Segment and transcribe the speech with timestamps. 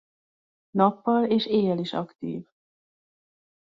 [0.71, 2.47] Nappal és éjjel is aktív.